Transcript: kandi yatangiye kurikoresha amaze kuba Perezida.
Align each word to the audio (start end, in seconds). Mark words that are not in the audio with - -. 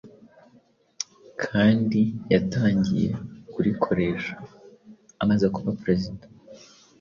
kandi 1.43 2.01
yatangiye 2.33 3.09
kurikoresha 3.53 4.35
amaze 5.23 5.45
kuba 5.55 5.71
Perezida. 5.81 6.25